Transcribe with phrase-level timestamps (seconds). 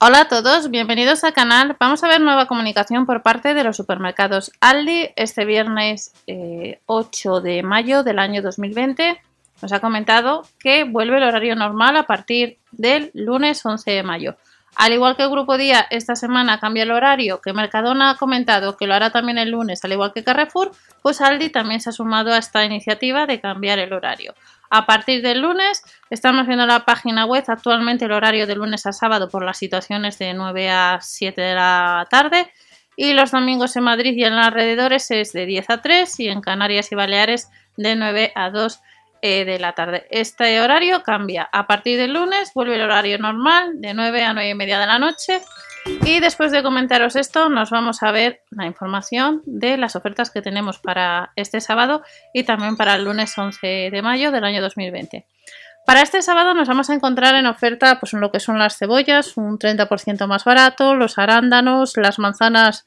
[0.00, 1.76] Hola a todos, bienvenidos al canal.
[1.80, 6.12] Vamos a ver nueva comunicación por parte de los supermercados Aldi este viernes
[6.86, 9.20] 8 eh, de mayo del año 2020.
[9.60, 14.36] Nos ha comentado que vuelve el horario normal a partir del lunes 11 de mayo.
[14.78, 18.76] Al igual que el Grupo Día esta semana cambia el horario, que Mercadona ha comentado
[18.76, 20.70] que lo hará también el lunes, al igual que Carrefour,
[21.02, 24.34] pues Aldi también se ha sumado a esta iniciativa de cambiar el horario.
[24.70, 28.92] A partir del lunes estamos viendo la página web actualmente el horario de lunes a
[28.92, 32.48] sábado por las situaciones de 9 a 7 de la tarde
[32.94, 36.28] y los domingos en Madrid y en los alrededores es de 10 a 3 y
[36.28, 38.80] en Canarias y Baleares de 9 a 2
[39.22, 40.06] eh, de la tarde.
[40.10, 41.48] Este horario cambia.
[41.52, 44.86] A partir del lunes vuelve el horario normal de 9 a 9 y media de
[44.86, 45.40] la noche
[46.04, 50.42] y después de comentaros esto, nos vamos a ver la información de las ofertas que
[50.42, 52.02] tenemos para este sábado
[52.32, 55.26] y también para el lunes 11 de mayo del año 2020.
[55.86, 59.38] Para este sábado nos vamos a encontrar en oferta pues, lo que son las cebollas,
[59.38, 62.86] un 30% más barato, los arándanos, las manzanas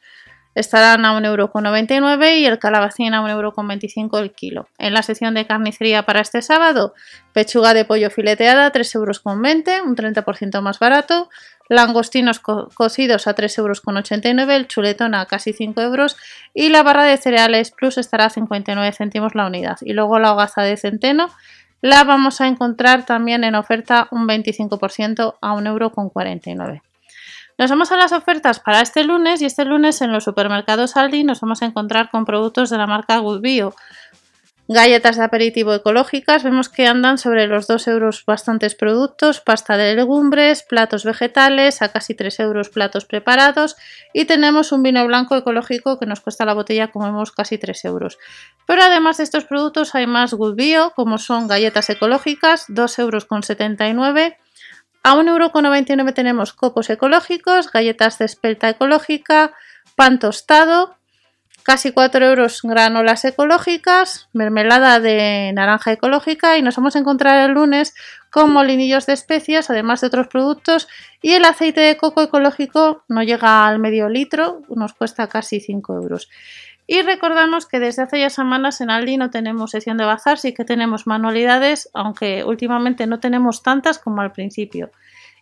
[0.55, 4.67] estarán a 1,99€ y el calabacín a 1,25€ el kilo.
[4.77, 6.93] En la sección de carnicería para este sábado,
[7.33, 11.29] pechuga de pollo fileteada 3,20€, un 30% más barato,
[11.69, 16.17] langostinos cocidos a 3,89€, el chuletón a casi 5 euros
[16.53, 19.77] y la barra de cereales plus estará a 59 céntimos la unidad.
[19.81, 21.29] Y luego la hogaza de centeno
[21.79, 26.81] la vamos a encontrar también en oferta un 25% a 1,49€.
[27.61, 31.23] Nos vamos a las ofertas para este lunes y este lunes en los supermercados Aldi
[31.23, 33.75] nos vamos a encontrar con productos de la marca Good Bio.
[34.67, 39.93] Galletas de aperitivo ecológicas, vemos que andan sobre los 2 euros bastantes productos, pasta de
[39.93, 43.75] legumbres, platos vegetales, a casi 3 euros platos preparados
[44.11, 47.85] y tenemos un vino blanco ecológico que nos cuesta la botella como vemos casi 3
[47.85, 48.17] euros.
[48.65, 53.25] Pero además de estos productos hay más Good Bio como son galletas ecológicas, 2 euros
[53.25, 54.39] con 79
[55.03, 59.53] a 1,99€ tenemos copos ecológicos, galletas de espelta ecológica,
[59.95, 60.95] pan tostado,
[61.63, 67.53] casi 4 euros granolas ecológicas, mermelada de naranja ecológica y nos vamos a encontrar el
[67.53, 67.93] lunes
[68.29, 70.87] con molinillos de especias, además de otros productos
[71.21, 75.95] y el aceite de coco ecológico no llega al medio litro, nos cuesta casi 5
[75.95, 76.29] euros.
[76.87, 80.53] Y recordamos que desde hace ya semanas en Aldi no tenemos sección de bazar, sí
[80.53, 84.91] que tenemos manualidades, aunque últimamente no tenemos tantas como al principio.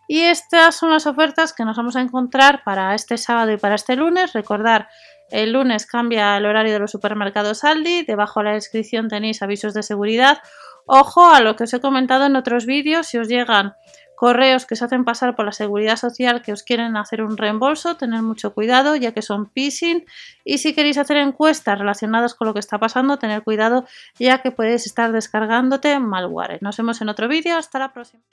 [0.08, 3.76] Y estas son las ofertas que nos vamos a encontrar para este sábado y para
[3.76, 4.34] este lunes.
[4.34, 4.90] Recordar,
[5.32, 9.74] el lunes cambia el horario de los supermercados Aldi, debajo de la descripción tenéis avisos
[9.74, 10.40] de seguridad.
[10.86, 13.74] Ojo a lo que os he comentado en otros vídeos, si os llegan
[14.20, 17.96] correos que se hacen pasar por la seguridad social que os quieren hacer un reembolso,
[17.96, 20.06] tener mucho cuidado ya que son phishing
[20.44, 23.86] y si queréis hacer encuestas relacionadas con lo que está pasando, tener cuidado
[24.20, 26.62] ya que puedes estar descargándote malware.
[26.62, 28.24] Nos vemos en otro vídeo, hasta la próxima.